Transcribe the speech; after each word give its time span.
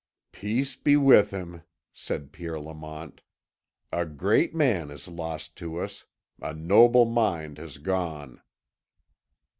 "Peace 0.31 0.75
be 0.75 0.97
with 0.97 1.29
him," 1.29 1.61
said 1.93 2.31
Pierre 2.31 2.59
Lamont. 2.59 3.21
"A 3.91 4.03
great 4.03 4.55
man 4.55 4.89
is 4.89 5.07
lost 5.07 5.55
to 5.57 5.79
us 5.79 6.07
a 6.41 6.55
noble 6.55 7.05
mind 7.05 7.59
has 7.59 7.77
gone." 7.77 8.41